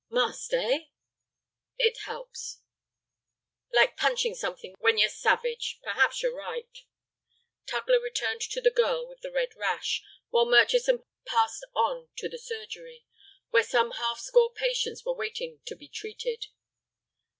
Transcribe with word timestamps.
"Must, 0.09 0.51
eh?" 0.55 0.79
"It 1.77 1.95
helps." 2.05 2.61
"Like 3.71 3.95
punching 3.95 4.33
something 4.33 4.73
when 4.79 4.97
you're 4.97 5.09
savage. 5.09 5.77
Perhaps 5.83 6.23
you're 6.23 6.35
right." 6.35 6.75
Tugler 7.67 7.99
returned 8.01 8.41
to 8.41 8.61
the 8.61 8.71
girl 8.71 9.07
with 9.07 9.19
the 9.21 9.29
red 9.31 9.49
rash, 9.55 10.01
while 10.31 10.49
Murchison 10.49 11.03
passed 11.27 11.63
on 11.75 12.09
to 12.17 12.27
the 12.27 12.39
surgery, 12.39 13.05
where 13.51 13.61
some 13.61 13.91
half 13.91 14.17
score 14.19 14.51
patients 14.51 15.05
were 15.05 15.13
waiting 15.13 15.59
to 15.67 15.75
be 15.75 15.87
treated. 15.87 16.47